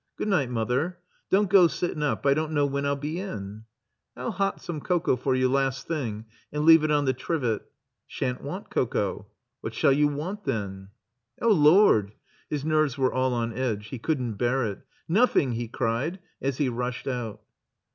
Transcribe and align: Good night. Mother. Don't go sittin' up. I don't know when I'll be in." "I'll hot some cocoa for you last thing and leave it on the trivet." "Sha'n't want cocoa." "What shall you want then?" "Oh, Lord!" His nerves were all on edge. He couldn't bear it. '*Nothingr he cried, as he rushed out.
Good 0.15 0.29
night. 0.29 0.49
Mother. 0.49 0.97
Don't 1.29 1.47
go 1.47 1.67
sittin' 1.67 2.01
up. 2.01 2.25
I 2.25 2.33
don't 2.33 2.53
know 2.53 2.65
when 2.65 2.87
I'll 2.87 2.95
be 2.95 3.19
in." 3.19 3.65
"I'll 4.17 4.31
hot 4.31 4.59
some 4.59 4.81
cocoa 4.81 5.15
for 5.15 5.35
you 5.35 5.47
last 5.47 5.87
thing 5.87 6.25
and 6.51 6.65
leave 6.65 6.83
it 6.83 6.89
on 6.89 7.05
the 7.05 7.13
trivet." 7.13 7.69
"Sha'n't 8.07 8.41
want 8.41 8.71
cocoa." 8.71 9.27
"What 9.59 9.75
shall 9.75 9.91
you 9.93 10.07
want 10.07 10.43
then?" 10.43 10.87
"Oh, 11.39 11.51
Lord!" 11.51 12.13
His 12.49 12.65
nerves 12.65 12.97
were 12.97 13.13
all 13.13 13.35
on 13.35 13.53
edge. 13.53 13.89
He 13.89 13.99
couldn't 13.99 14.37
bear 14.37 14.65
it. 14.65 14.79
'*Nothingr 15.07 15.53
he 15.53 15.67
cried, 15.67 16.17
as 16.41 16.57
he 16.57 16.67
rushed 16.67 17.07
out. 17.07 17.41